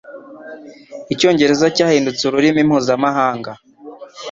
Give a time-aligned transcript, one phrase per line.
[1.13, 3.51] Icyongereza cyahindutse ururimi mpuzamahanga.